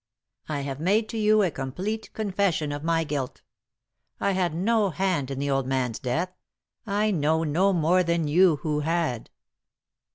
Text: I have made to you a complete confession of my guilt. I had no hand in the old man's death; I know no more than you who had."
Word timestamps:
I 0.49 0.61
have 0.61 0.79
made 0.79 1.07
to 1.09 1.17
you 1.19 1.43
a 1.43 1.51
complete 1.51 2.11
confession 2.13 2.71
of 2.71 2.83
my 2.83 3.03
guilt. 3.03 3.43
I 4.19 4.31
had 4.31 4.55
no 4.55 4.89
hand 4.89 5.29
in 5.29 5.37
the 5.37 5.51
old 5.51 5.67
man's 5.67 5.99
death; 5.99 6.33
I 6.87 7.11
know 7.11 7.43
no 7.43 7.71
more 7.71 8.01
than 8.01 8.27
you 8.27 8.55
who 8.63 8.79
had." 8.79 9.29